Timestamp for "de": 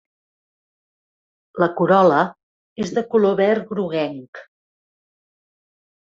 2.99-3.03